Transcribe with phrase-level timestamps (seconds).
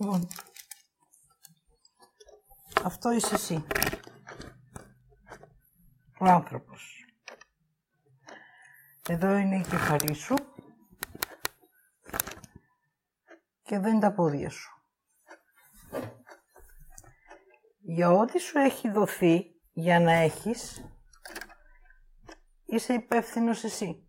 [0.00, 0.28] Λοιπόν,
[2.84, 3.66] αυτό είσαι εσύ.
[6.18, 7.04] Ο άνθρωπος.
[9.08, 10.34] Εδώ είναι η κεφαλή σου
[13.62, 14.70] και εδώ είναι τα πόδια σου.
[17.80, 20.84] Για ό,τι σου έχει δοθεί για να έχεις,
[22.64, 24.08] είσαι υπεύθυνος εσύ.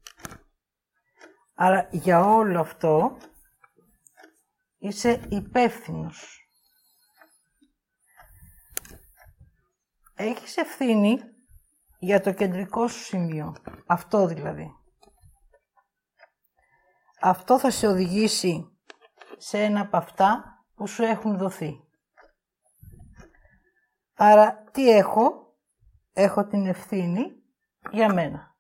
[1.54, 3.18] Άρα για όλο αυτό
[4.82, 6.50] είσαι υπεύθυνος.
[10.16, 11.20] Έχεις ευθύνη
[12.00, 13.56] για το κεντρικό σου σημείο.
[13.86, 14.76] Αυτό δηλαδή.
[17.22, 18.78] Αυτό θα σε οδηγήσει
[19.38, 20.44] σε ένα από αυτά
[20.76, 21.84] που σου έχουν δοθεί.
[24.14, 25.56] Άρα τι έχω,
[26.14, 27.44] έχω την ευθύνη
[27.92, 28.56] για μένα.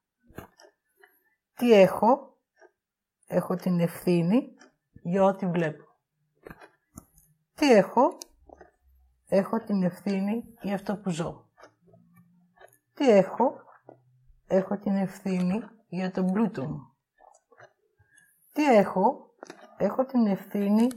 [1.54, 2.38] Τι έχω,
[3.28, 4.56] έχω την ευθύνη
[5.02, 5.91] για ό,τι βλέπω.
[7.62, 8.18] Τι έχω,
[9.28, 11.50] έχω την ευθύνη για αυτό που ζω.
[12.94, 13.54] Τι έχω,
[14.48, 16.94] έχω την ευθύνη για τον πλούτο μου.
[18.54, 19.34] Τι έχω,
[19.78, 20.88] έχω την ευθύνη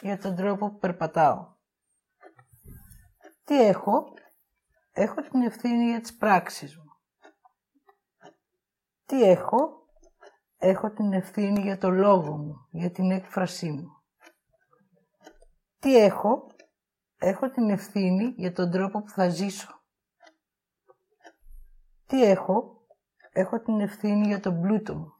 [0.00, 1.54] για τον τρόπο που περπατάω.
[3.44, 4.04] Τι έχω,
[4.92, 6.92] έχω την ευθύνη για τις πράξεις μου.
[9.06, 9.88] Τι έχω,
[10.56, 14.03] έχω την ευθύνη για το λόγο μου, για την έκφρασή μου.
[15.84, 16.46] Τι έχω,
[17.18, 19.82] έχω την ευθύνη για τον τρόπο που θα ζήσω.
[22.06, 22.86] Τι έχω,
[23.32, 25.12] έχω την ευθύνη για τον πλούτο μου.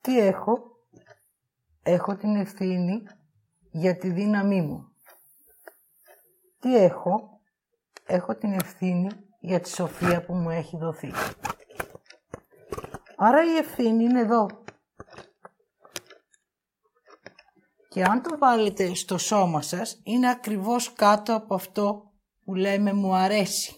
[0.00, 0.62] Τι έχω,
[1.82, 3.02] έχω την ευθύνη
[3.70, 4.92] για τη δύναμή μου.
[6.58, 7.40] Τι έχω,
[8.06, 9.08] έχω την ευθύνη
[9.40, 11.12] για τη σοφία που μου έχει δοθεί.
[13.16, 14.46] Άρα η ευθύνη είναι εδώ.
[17.90, 22.12] Και αν το βάλετε στο σώμα σας, είναι ακριβώς κάτω από αυτό
[22.44, 23.74] που λέμε μου αρέσει.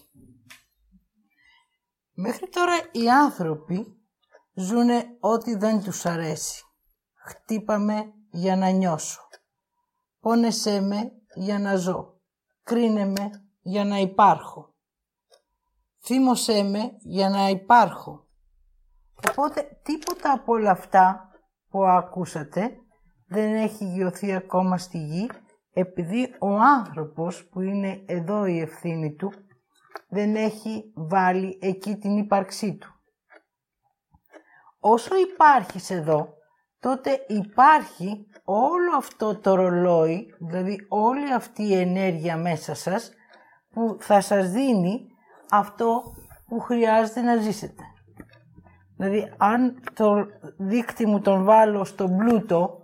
[2.13, 3.97] Μέχρι τώρα οι άνθρωποι
[4.53, 6.63] ζούνε ό,τι δεν τους αρέσει.
[7.13, 9.27] Χτύπαμε για να νιώσω.
[10.19, 12.13] Πόνεσέ με για να ζω
[12.63, 13.29] κρίνε με
[13.61, 14.73] για να υπάρχω.
[15.99, 18.27] Θύμωσέ με για να υπάρχω.
[19.29, 21.29] Οπότε τίποτα από όλα αυτά
[21.69, 22.82] που ακούσατε
[23.27, 25.29] δεν έχει γιωθεί ακόμα στη γη
[25.73, 29.31] επειδή ο άνθρωπος που είναι εδώ η ευθύνη του
[30.09, 32.93] δεν έχει βάλει εκεί την ύπαρξή του.
[34.79, 36.33] Όσο υπάρχεις εδώ,
[36.79, 43.11] τότε υπάρχει όλο αυτό το ρολόι, δηλαδή όλη αυτή η ενέργεια μέσα σας,
[43.73, 45.07] που θα σας δίνει
[45.49, 46.01] αυτό
[46.47, 47.83] που χρειάζεται να ζήσετε.
[48.97, 50.25] Δηλαδή, αν το
[50.57, 52.82] δίκτυ μου τον βάλω στον πλούτο,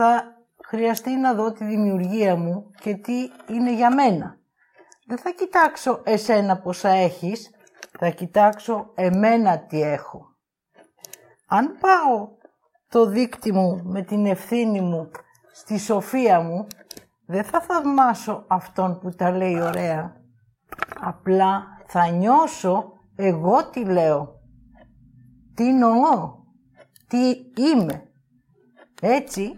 [0.00, 0.36] θα
[0.66, 4.38] χρειαστεί να δω τη δημιουργία μου και τι είναι για μένα.
[5.06, 7.50] Δεν θα κοιτάξω εσένα πόσα έχεις,
[7.98, 10.26] θα κοιτάξω εμένα τι έχω.
[11.46, 12.28] Αν πάω
[12.88, 15.10] το δίκτυ μου με την ευθύνη μου
[15.52, 16.66] στη σοφία μου,
[17.26, 20.16] δεν θα θαυμάσω αυτόν που τα λέει ωραία.
[21.00, 24.40] Απλά θα νιώσω εγώ τι λέω.
[25.54, 26.36] Τι νοώ.
[27.06, 27.30] Τι
[27.62, 28.02] είμαι.
[29.00, 29.56] Έτσι,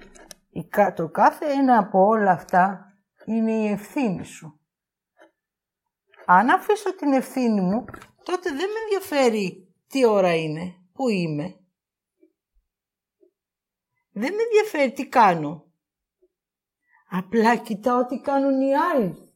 [0.94, 2.94] το κάθε ένα από όλα αυτά
[3.24, 4.60] είναι η ευθύνη σου.
[6.26, 7.84] Αν αφήσω την ευθύνη μου,
[8.22, 11.60] τότε δεν με ενδιαφέρει τι ώρα είναι, πού είμαι,
[14.12, 15.64] δεν με ενδιαφέρει τι κάνω.
[17.10, 19.34] Απλά κοιτάω τι κάνουν οι άλλοι.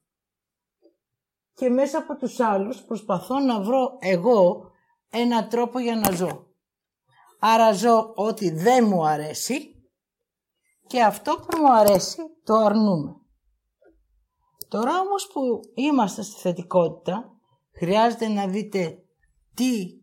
[1.55, 4.71] Και μέσα από τους άλλους προσπαθώ να βρω εγώ
[5.11, 6.47] ένα τρόπο για να ζω.
[7.39, 9.74] Άρα ζω ότι δεν μου αρέσει
[10.87, 13.17] και αυτό που μου αρέσει το αρνούμε.
[14.69, 17.33] Τώρα όμως που είμαστε στη θετικότητα,
[17.79, 18.99] χρειάζεται να δείτε
[19.55, 20.03] τι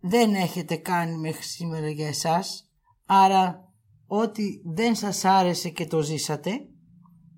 [0.00, 2.70] δεν έχετε κάνει μέχρι σήμερα για εσάς,
[3.06, 3.72] άρα
[4.06, 6.50] ό,τι δεν σας άρεσε και το ζήσατε,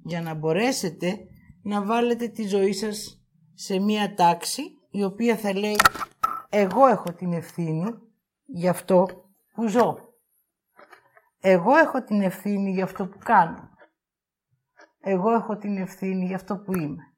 [0.04, 1.18] για να μπορέσετε
[1.62, 3.22] να βάλετε τη ζωή σας
[3.54, 5.76] σε μία τάξη η οποία θα λέει
[6.48, 7.90] εγώ έχω την ευθύνη
[8.46, 9.06] για αυτό
[9.54, 10.09] που ζω.
[11.40, 13.70] Εγώ έχω την ευθύνη για αυτό που κάνω.
[15.00, 17.14] Εγώ έχω την ευθύνη για αυτό που είμαι.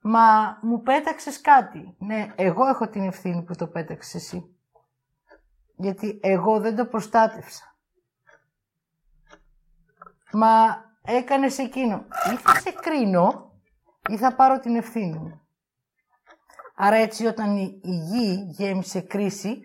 [0.00, 1.96] Μα μου πέταξες κάτι.
[1.98, 4.56] Ναι, εγώ έχω την ευθύνη που το πέταξες εσύ.
[5.76, 7.76] Γιατί εγώ δεν το προστάτευσα.
[10.32, 12.06] Μα έκανες εκείνο.
[12.32, 13.52] Ή θα σε κρίνω
[14.08, 15.40] ή θα πάρω την ευθύνη μου.
[16.74, 19.60] Άρα έτσι όταν η γη γέμισε κρίση,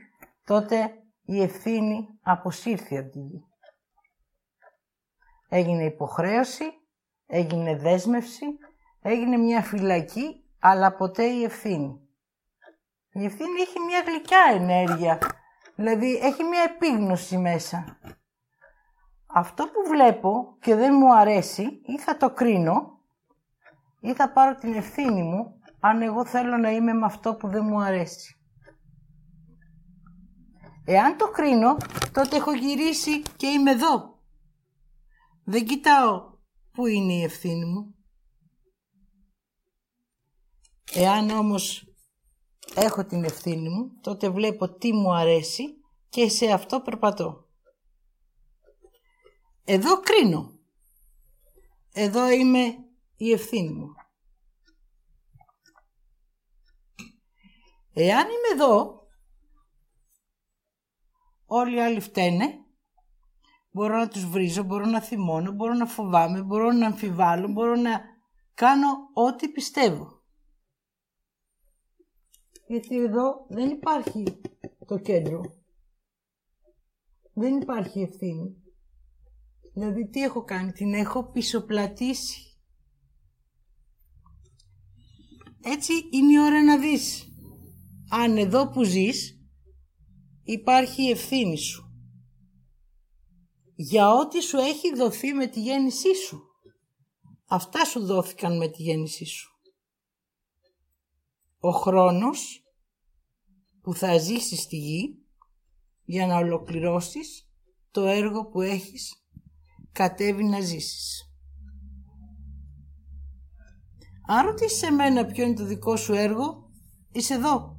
[0.46, 3.46] τότε η ευθύνη αποσύρθη από τη γη.
[5.50, 6.64] Έγινε υποχρέωση,
[7.26, 8.46] έγινε δέσμευση,
[9.02, 12.00] έγινε μια φυλακή, αλλά ποτέ η ευθύνη.
[13.12, 15.20] Η ευθύνη έχει μια γλυκιά ενέργεια,
[15.76, 17.98] δηλαδή έχει μια επίγνωση μέσα.
[19.26, 23.00] Αυτό που βλέπω και δεν μου αρέσει ή θα το κρίνω
[24.00, 27.66] ή θα πάρω την ευθύνη μου αν εγώ θέλω να είμαι με αυτό που δεν
[27.66, 28.40] μου αρέσει.
[30.86, 31.78] Εάν το κρίνω,
[32.14, 34.20] τότε έχω γυρίσει και είμαι εδώ.
[35.44, 36.34] Δεν κοιτάω
[36.72, 37.96] πού είναι η ευθύνη μου.
[40.94, 41.96] Εάν όμως
[42.76, 45.64] έχω την ευθύνη μου, τότε βλέπω τι μου αρέσει
[46.10, 47.48] και σε αυτό περπατώ.
[49.64, 50.60] Εδώ κρίνω.
[51.94, 52.76] Εδώ είμαι
[53.16, 53.88] η ευθύνη μου.
[57.94, 59.05] Εάν είμαι εδώ,
[61.58, 62.46] όλοι οι άλλοι φταίνε,
[63.72, 68.02] μπορώ να τους βρίζω, μπορώ να θυμώνω, μπορώ να φοβάμαι, μπορώ να αμφιβάλλω, μπορώ να
[68.54, 70.24] κάνω ό,τι πιστεύω.
[72.68, 74.42] Γιατί εδώ δεν υπάρχει
[74.86, 75.42] το κέντρο.
[77.34, 78.64] Δεν υπάρχει ευθύνη.
[79.74, 82.60] Δηλαδή τι έχω κάνει, την έχω πισωπλατήσει.
[85.62, 87.28] Έτσι είναι η ώρα να δεις
[88.10, 89.35] αν εδώ που ζεις
[90.46, 91.86] υπάρχει η ευθύνη σου
[93.76, 96.42] για ό,τι σου έχει δοθεί με τη γέννησή σου.
[97.48, 99.50] Αυτά σου δόθηκαν με τη γέννησή σου.
[101.60, 102.64] Ο χρόνος
[103.82, 105.26] που θα ζήσεις στη γη
[106.04, 107.50] για να ολοκληρώσεις
[107.92, 109.14] το έργο που έχεις
[109.92, 111.30] κατέβει να ζήσεις.
[114.28, 116.72] Αν ρωτήσεις σε μένα ποιο είναι το δικό σου έργο,
[117.12, 117.75] είσαι εδώ.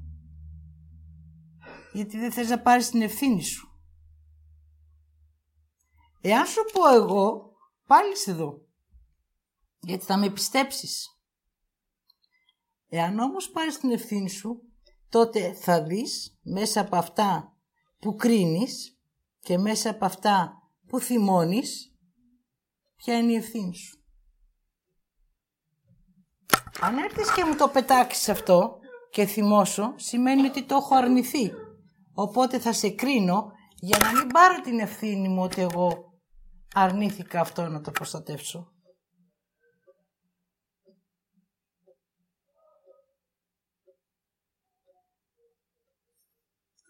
[1.97, 3.69] Γιατί δεν θες να πάρεις την ευθύνη σου.
[6.21, 7.53] Εάν σου πω εγώ,
[7.87, 8.67] πάλι είσαι εδώ.
[9.81, 11.21] Γιατί θα με πιστέψεις.
[12.89, 14.63] Εάν όμως πάρεις την ευθύνη σου,
[15.09, 17.57] τότε θα δεις μέσα από αυτά
[17.99, 18.99] που κρίνεις
[19.41, 21.97] και μέσα από αυτά που θυμώνεις,
[22.97, 24.05] ποια είναι η ευθύνη σου.
[26.81, 28.79] Αν έρθεις και μου το πετάξεις αυτό
[29.11, 31.65] και θυμώσω, σημαίνει ότι το έχω αρνηθεί.
[32.19, 36.13] Οπότε θα σε κρίνω για να μην πάρω την ευθύνη μου ότι εγώ
[36.75, 38.73] αρνήθηκα αυτό να το προστατεύσω.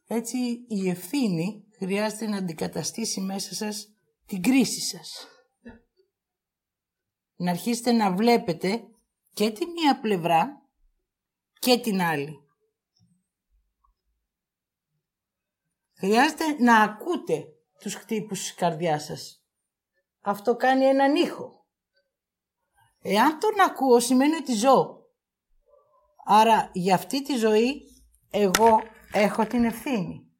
[0.06, 0.38] Έτσι
[0.68, 3.86] η ευθύνη χρειάζεται να αντικαταστήσει μέσα σας
[4.26, 5.26] την κρίση σας.
[7.36, 8.82] Να αρχίσετε να βλέπετε
[9.32, 10.68] και τη μία πλευρά
[11.58, 12.45] και την άλλη.
[15.98, 17.44] Χρειάζεται να ακούτε
[17.80, 19.44] τους χτύπους της καρδιάς σας.
[20.20, 21.66] Αυτό κάνει έναν ήχο.
[23.02, 25.04] Εάν τον ακούω σημαίνει ότι ζω.
[26.24, 27.82] Άρα για αυτή τη ζωή
[28.30, 28.82] εγώ
[29.12, 30.30] έχω την ευθύνη.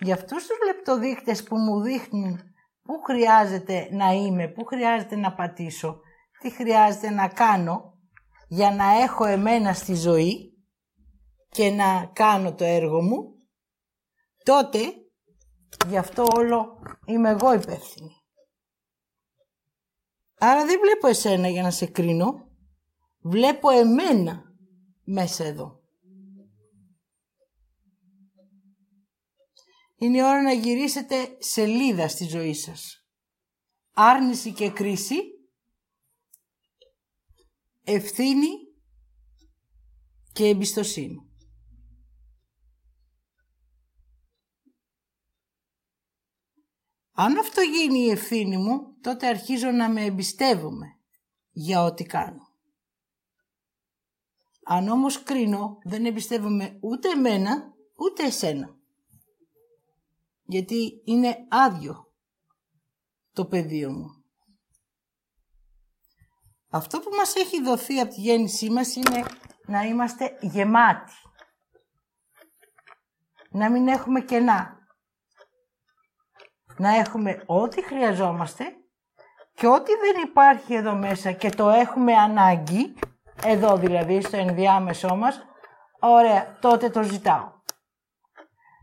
[0.00, 2.40] Για αυτούς τους λεπτοδείκτες που μου δείχνουν
[2.82, 6.00] πού χρειάζεται να είμαι, πού χρειάζεται να πατήσω,
[6.40, 7.98] τι χρειάζεται να κάνω
[8.48, 10.52] για να έχω εμένα στη ζωή
[11.48, 13.37] και να κάνω το έργο μου,
[14.48, 14.94] τότε
[15.88, 18.16] γι' αυτό όλο είμαι εγώ υπεύθυνη.
[20.38, 22.48] Άρα δεν βλέπω εσένα για να σε κρίνω,
[23.20, 24.42] βλέπω εμένα
[25.04, 25.80] μέσα εδώ.
[29.96, 33.06] Είναι η ώρα να γυρίσετε σελίδα στη ζωή σας.
[33.92, 35.16] Άρνηση και κρίση,
[37.84, 38.48] ευθύνη
[40.32, 41.27] και εμπιστοσύνη.
[47.20, 50.86] Αν αυτό γίνει η ευθύνη μου, τότε αρχίζω να με εμπιστεύομαι
[51.50, 52.48] για ό,τι κάνω.
[54.64, 58.76] Αν όμως κρίνω, δεν εμπιστεύομαι ούτε εμένα, ούτε εσένα.
[60.42, 62.12] Γιατί είναι άδειο
[63.32, 64.24] το πεδίο μου.
[66.70, 69.24] Αυτό που μας έχει δοθεί από τη γέννησή μας είναι
[69.66, 71.12] να είμαστε γεμάτοι.
[73.50, 74.77] Να μην έχουμε κενά
[76.78, 78.64] να έχουμε ό,τι χρειαζόμαστε
[79.54, 82.94] και ό,τι δεν υπάρχει εδώ μέσα και το έχουμε ανάγκη,
[83.44, 85.46] εδώ δηλαδή στο ενδιάμεσό μας,
[86.00, 87.52] ωραία, τότε το ζητάω.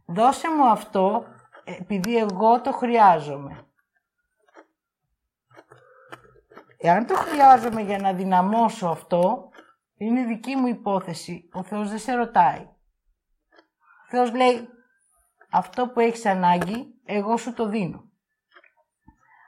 [0.06, 1.26] Δώσε μου αυτό
[1.64, 3.66] επειδή εγώ το χρειάζομαι.
[6.78, 9.50] Εάν το χρειάζομαι για να δυναμώσω αυτό,
[9.98, 11.50] είναι δική μου υπόθεση.
[11.54, 12.60] Ο Θεός δεν σε ρωτάει.
[14.06, 14.70] Ο Θεός λέει,
[15.56, 18.12] αυτό που έχεις ανάγκη, εγώ σου το δίνω.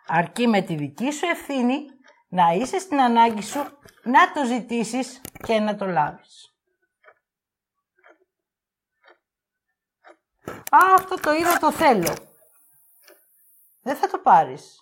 [0.08, 1.86] Αρκεί με τη δική σου ευθύνη
[2.28, 3.60] να είσαι στην ανάγκη σου,
[4.04, 6.56] να το ζητήσεις και να το λάβεις.
[10.48, 12.16] Α, αυτό το είδα, το θέλω.
[13.82, 14.82] Δεν θα το πάρεις.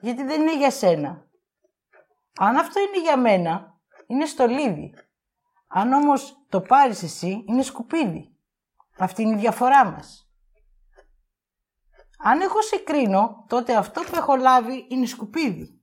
[0.00, 1.28] Γιατί δεν είναι για σένα.
[2.38, 4.94] Αν αυτό είναι για μένα, είναι στολίδι.
[5.66, 8.35] Αν όμως το πάρεις εσύ, είναι σκουπίδι.
[8.98, 10.30] Αυτή είναι η διαφορά μας.
[12.18, 15.80] Αν εγώ σε κρίνω, τότε αυτό που έχω λάβει είναι σκουπίδι.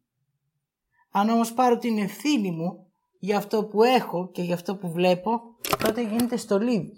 [1.11, 5.41] Αν όμως πάρω την ευθύνη μου για αυτό που έχω και για αυτό που βλέπω,
[5.79, 6.91] τότε γίνεται στολίδι.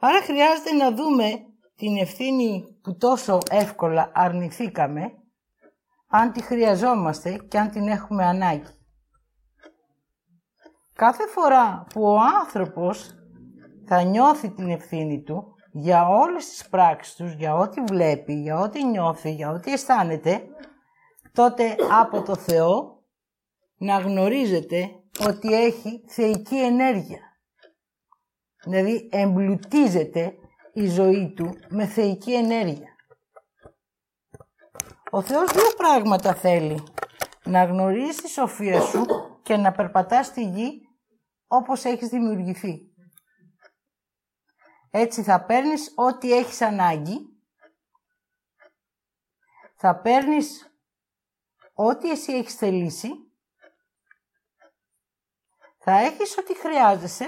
[0.00, 1.30] Άρα χρειάζεται να δούμε
[1.76, 5.12] την ευθύνη που τόσο εύκολα αρνηθήκαμε,
[6.08, 8.80] αν τη χρειαζόμαστε και αν την έχουμε ανάγκη.
[10.92, 13.14] Κάθε φορά που ο άνθρωπος
[13.94, 18.84] θα νιώθει την ευθύνη του για όλες τις πράξεις τους, για ό,τι βλέπει, για ό,τι
[18.84, 20.42] νιώθει, για ό,τι αισθάνεται,
[21.32, 23.02] τότε από το Θεό
[23.76, 24.90] να γνωρίζετε
[25.28, 27.20] ότι έχει θεϊκή ενέργεια.
[28.64, 30.34] Δηλαδή εμπλουτίζεται
[30.72, 32.96] η ζωή του με θεϊκή ενέργεια.
[35.10, 36.82] Ο Θεός δύο πράγματα θέλει.
[37.44, 39.06] Να γνωρίζεις τη σοφία σου
[39.42, 40.80] και να περπατάς στη γη
[41.46, 42.91] όπως έχεις δημιουργηθεί.
[44.94, 47.42] Έτσι θα παίρνεις ό,τι έχεις ανάγκη,
[49.74, 50.74] θα παίρνεις
[51.74, 53.10] ό,τι εσύ έχεις θελήσει,
[55.78, 57.26] θα έχεις ό,τι χρειάζεσαι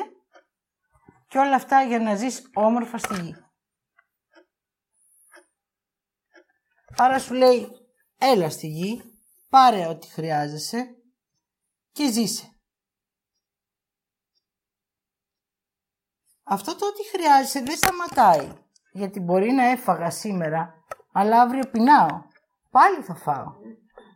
[1.29, 3.37] και όλα αυτά για να ζεις όμορφα στη γη.
[6.97, 7.69] Άρα σου λέει,
[8.19, 9.19] έλα στη γη,
[9.49, 10.97] πάρε ό,τι χρειάζεσαι
[11.93, 12.54] και ζήσε.
[16.45, 18.49] Αυτό το ό,τι χρειάζεσαι δεν σταματάει.
[18.93, 20.75] Γιατί μπορεί να έφαγα σήμερα,
[21.13, 22.23] αλλά αύριο πεινάω.
[22.71, 23.53] Πάλι θα φάω.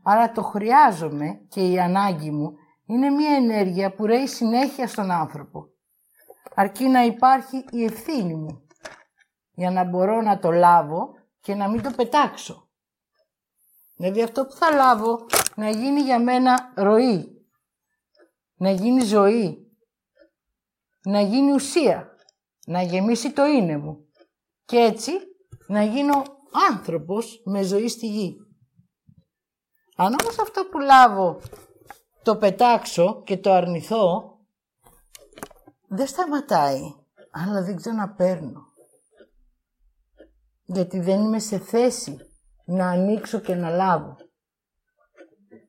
[0.03, 2.53] Άρα το χρειάζομαι και η ανάγκη μου
[2.87, 5.73] είναι μια ενέργεια που ρέει συνέχεια στον άνθρωπο
[6.59, 8.67] αρκεί να υπάρχει η ευθύνη μου
[9.55, 12.69] για να μπορώ να το λάβω και να μην το πετάξω.
[13.97, 17.47] Δηλαδή αυτό που θα λάβω να γίνει για μένα ροή,
[18.57, 19.73] να γίνει ζωή,
[21.03, 22.17] να γίνει ουσία,
[22.69, 24.05] να γεμίσει το είναι μου
[24.65, 25.13] και έτσι
[25.67, 26.23] να γίνω
[26.71, 28.37] άνθρωπος με ζωή στη γη.
[29.97, 31.41] Αν όμως αυτό που λάβω
[32.23, 34.37] το πετάξω και το αρνηθώ,
[35.89, 36.95] δεν σταματάει,
[37.31, 38.67] αλλά δεν ξαναπαίρνω.
[40.65, 42.17] Γιατί δεν είμαι σε θέση
[42.65, 44.17] να ανοίξω και να λάβω.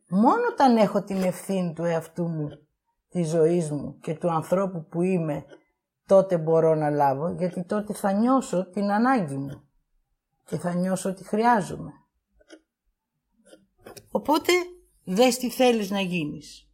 [0.10, 2.50] Μόνο όταν έχω την ευθύνη του εαυτού μου,
[3.10, 5.46] της ζωής μου και του ανθρώπου που είμαι,
[6.10, 9.64] τότε μπορώ να λάβω, γιατί τότε θα νιώσω την ανάγκη μου
[10.46, 11.92] και θα νιώσω ότι χρειάζομαι.
[14.12, 14.52] Οπότε,
[15.04, 16.69] δες τι θέλεις να γίνεις.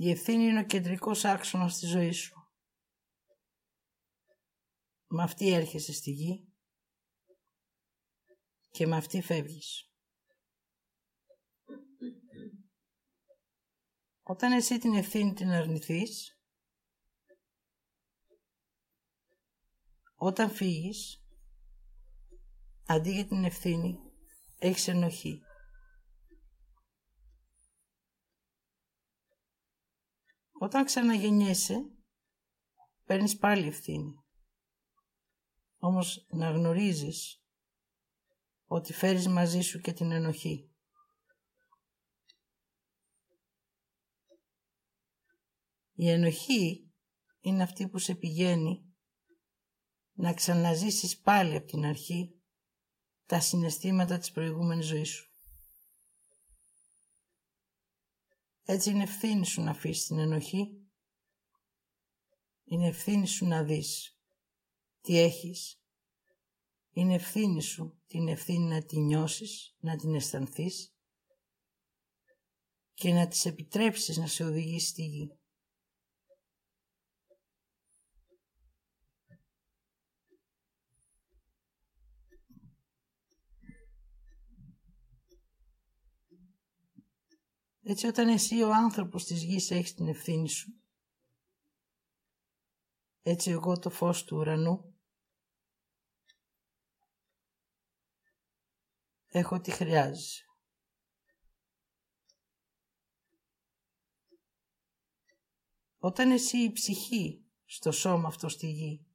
[0.00, 2.48] Η ευθύνη είναι ο κεντρικός άξονας της ζωής σου.
[5.06, 6.52] Με αυτή έρχεσαι στη γη
[8.70, 9.92] και με αυτή φεύγεις.
[14.22, 16.40] Όταν εσύ την ευθύνη την αρνηθείς,
[20.14, 21.24] όταν φύγεις,
[22.86, 23.98] αντί για την ευθύνη,
[24.58, 25.42] έχεις ενοχή.
[30.60, 31.90] Όταν ξαναγεννιέσαι,
[33.04, 34.14] παίρνεις πάλι ευθύνη.
[35.78, 37.42] Όμως να γνωρίζεις
[38.66, 40.70] ότι φέρεις μαζί σου και την ενοχή.
[45.92, 46.92] Η ενοχή
[47.40, 48.94] είναι αυτή που σε πηγαίνει
[50.12, 52.42] να ξαναζήσεις πάλι από την αρχή
[53.26, 55.27] τα συναισθήματα της προηγούμενης ζωής σου.
[58.70, 60.88] Έτσι είναι ευθύνη σου να αφήσεις την ενοχή.
[62.64, 64.18] Είναι ευθύνη σου να δεις
[65.00, 65.82] τι έχεις.
[66.90, 70.94] Είναι ευθύνη σου την ευθύνη να τη νιώσεις, να την αισθανθείς
[72.94, 75.37] και να τις επιτρέψεις να σε οδηγήσει στη γη.
[87.90, 90.82] Έτσι όταν εσύ ο άνθρωπος της γης έχεις την ευθύνη σου,
[93.22, 94.98] έτσι εγώ το φως του ουρανού
[99.26, 100.44] έχω τι χρειάζεσαι.
[105.98, 109.06] Όταν εσύ η ψυχή στο σώμα αυτό στη γη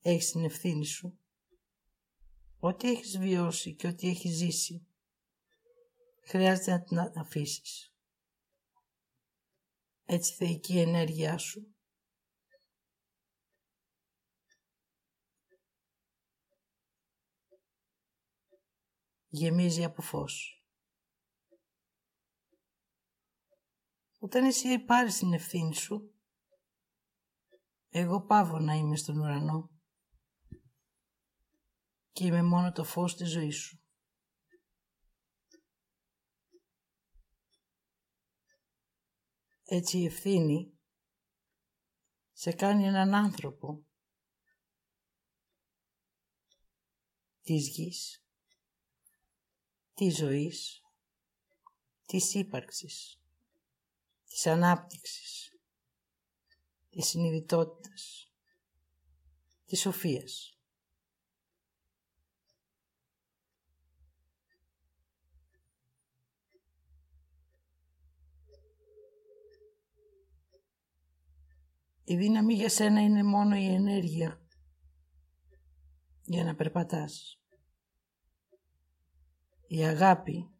[0.00, 1.18] έχεις την ευθύνη σου,
[2.58, 4.86] ό,τι έχεις βιώσει και ό,τι έχεις ζήσει,
[6.20, 7.89] χρειάζεται να την αφήσεις.
[10.12, 11.74] Έτσι θεϊκή ενέργειά σου
[19.28, 20.64] γεμίζει από φως.
[24.18, 26.14] Όταν εσύ πάρεις την ευθύνη σου,
[27.88, 29.70] εγώ πάβω να είμαι στον ουρανό
[32.12, 33.79] και είμαι μόνο το φως της ζωής σου.
[39.72, 40.78] Έτσι η ευθύνη
[42.32, 43.86] σε κάνει έναν άνθρωπο
[47.42, 48.24] της γης,
[49.94, 50.82] της ζωής,
[52.06, 53.20] της ύπαρξης,
[54.24, 55.58] της ανάπτυξης,
[56.90, 58.32] της συνειδητότητας,
[59.64, 60.59] της σοφίας.
[72.04, 74.40] Η δύναμη για σένα είναι μόνο η ενέργεια
[76.24, 77.40] για να περπατάς.
[79.66, 80.50] Η αγάπη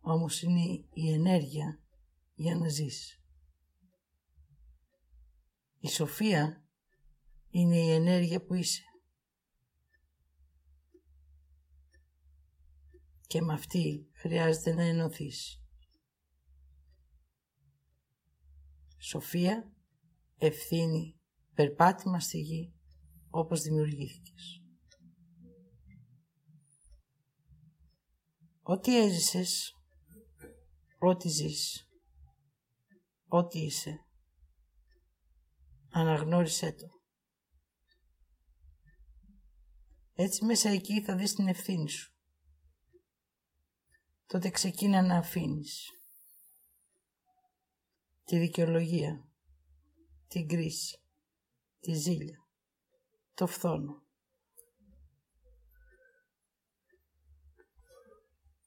[0.00, 0.60] όμως είναι
[0.92, 1.80] η ενέργεια
[2.34, 3.22] για να ζεις.
[5.78, 6.64] Η σοφία
[7.50, 8.82] είναι η ενέργεια που είσαι.
[13.26, 15.64] Και με αυτή χρειάζεται να ενωθείς.
[18.98, 19.72] Σοφία
[20.40, 21.20] ευθύνη,
[21.54, 22.74] περπάτημα στη γη,
[23.30, 24.62] όπως δημιουργήθηκες.
[28.62, 29.74] Ό,τι έζησες,
[30.98, 31.88] ό,τι ζεις,
[33.26, 34.06] ό,τι είσαι,
[35.90, 36.88] αναγνώρισέ το.
[40.12, 42.14] Έτσι μέσα εκεί θα δεις την ευθύνη σου.
[44.26, 45.88] Τότε ξεκίνα να αφήνεις
[48.24, 49.29] τη δικαιολογία
[50.30, 51.02] την κρίση,
[51.80, 52.48] τη ζήλια,
[53.34, 54.02] το φθόνο,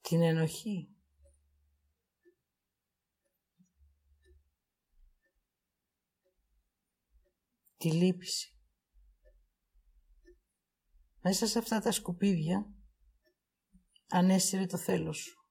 [0.02, 0.96] την ενοχή,
[7.78, 8.58] τη λύπηση.
[11.22, 12.74] Μέσα σε αυτά τα σκουπίδια
[14.08, 15.48] ανέστηρε το θέλος σου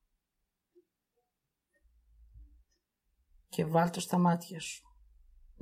[3.49, 4.92] και βάλ στα μάτια σου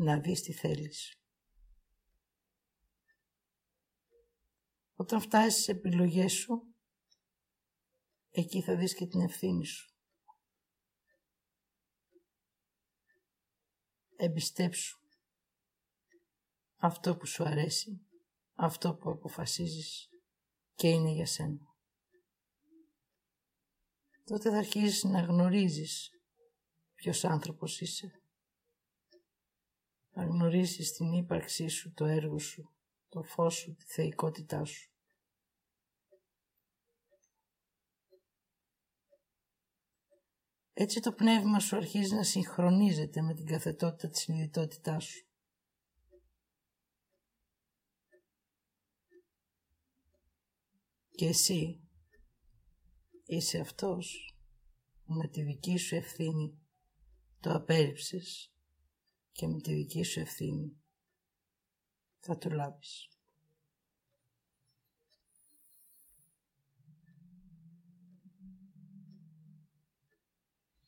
[0.02, 1.14] να δεις τι θέλεις.
[4.94, 6.74] Όταν φτάσεις στις επιλογές σου,
[8.30, 9.94] εκεί θα δεις και την ευθύνη σου.
[14.16, 14.98] Εμπιστέψου
[16.76, 18.06] αυτό που σου αρέσει,
[18.54, 20.10] αυτό που αποφασίζεις
[20.74, 21.76] και είναι για σένα.
[24.24, 26.10] Τότε θα αρχίσεις να γνωρίζεις
[26.94, 28.19] ποιος άνθρωπος είσαι
[30.20, 32.70] να γνωρίσεις την ύπαρξή σου, το έργο σου,
[33.09, 34.90] το φως σου, τη θεϊκότητά σου.
[40.72, 45.24] Έτσι το πνεύμα σου αρχίζει να συγχρονίζεται με την καθετότητα της συνειδητότητάς σου.
[51.11, 51.80] Και εσύ
[53.24, 54.35] είσαι αυτός
[55.04, 56.59] που με τη δική σου ευθύνη
[57.40, 58.49] το απέρριψες
[59.40, 60.83] και με τη δική σου ευθύνη
[62.18, 63.09] θα το λάβεις.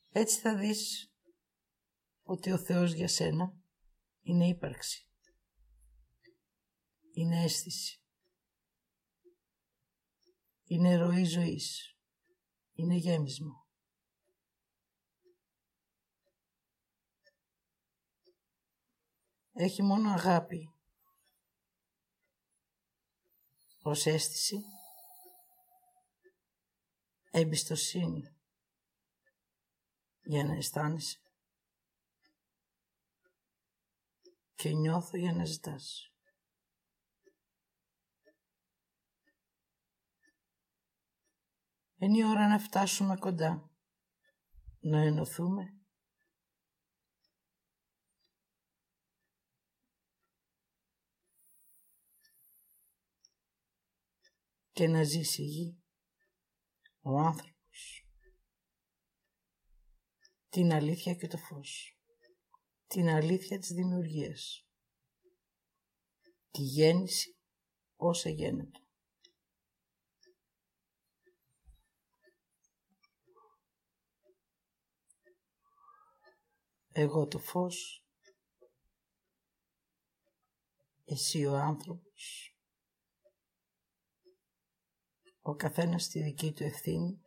[0.09, 1.11] Έτσι θα δεις
[2.23, 3.57] ότι ο Θεός για σένα
[4.21, 5.07] είναι ύπαρξη.
[7.11, 8.01] Είναι αίσθηση.
[10.63, 11.97] Είναι ροή ζωής.
[12.73, 13.62] Είναι γέμισμα.
[19.53, 20.67] Έχει μόνο αγάπη.
[23.81, 24.61] Ως αίσθηση,
[27.31, 28.37] εμπιστοσύνη.
[30.25, 31.17] Για να αισθάνεσαι.
[34.55, 36.07] Και νιώθω για να ζητάς.
[41.95, 43.69] Είναι η ώρα να φτάσουμε κοντά.
[44.79, 45.82] να ενωθούμε
[54.73, 55.83] και να ζήσει η γη,
[57.01, 58.07] ο άνθρωπος,
[60.49, 61.99] την αλήθεια και το φως,
[62.87, 64.67] την αλήθεια της δημιουργίας,
[66.51, 67.37] τη γέννηση
[67.95, 68.81] όσα γέννητο.
[76.91, 78.05] Εγώ το φως,
[81.05, 82.52] εσύ ο άνθρωπος,
[85.45, 87.21] ο καθένας στη δική του ευθύνη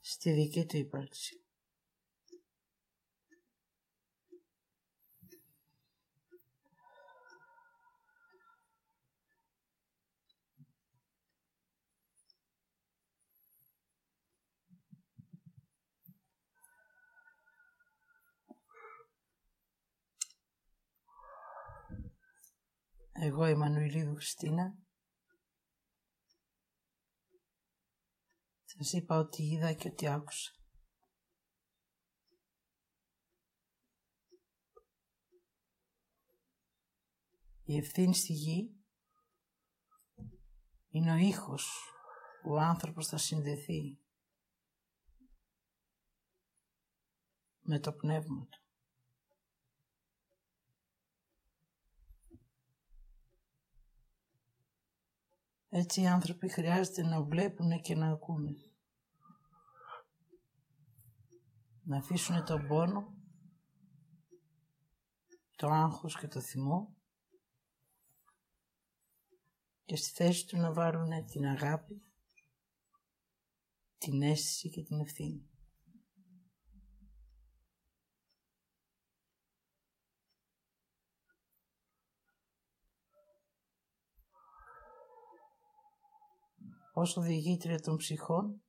[0.00, 1.42] στη δική του ύπαρξη.
[23.20, 23.44] Εγώ
[23.98, 24.78] η Μανουηλίδου Χριστίνα
[28.64, 30.52] σας είπα ότι είδα και ότι άκουσα.
[37.64, 38.84] Η ευθύνη στη γη
[40.88, 41.92] είναι ο ήχος
[42.42, 44.00] που ο άνθρωπος θα συνδεθεί
[47.60, 48.67] με το πνεύμα του.
[55.68, 58.54] Έτσι οι άνθρωποι χρειάζεται να βλέπουν και να ακούνε.
[61.82, 63.14] Να αφήσουν τον πόνο,
[65.56, 66.96] το άγχος και το θυμό
[69.84, 72.02] και στη θέση του να βάλουν την αγάπη,
[73.98, 75.47] την αίσθηση και την ευθύνη.
[86.98, 88.62] Ως οδηγήτρια των ψυχών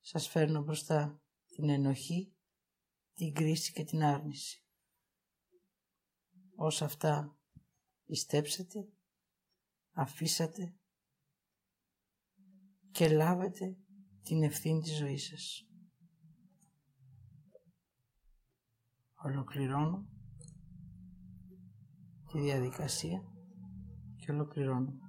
[0.00, 2.36] σας φέρνω μπροστά την ενοχή,
[3.14, 4.64] την κρίση και την άρνηση.
[6.56, 7.38] Όσα αυτά
[8.04, 8.88] πιστέψετε,
[9.90, 10.76] αφήσατε
[12.90, 13.76] και λάβετε
[14.22, 15.66] την ευθύνη της ζωής σας.
[19.24, 20.08] Ολοκληρώνω
[22.32, 23.22] τη διαδικασία
[24.16, 25.07] και ολοκληρώνω.